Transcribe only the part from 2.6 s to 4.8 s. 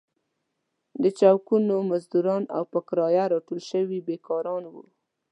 په کرايه راټول شوي بېکاران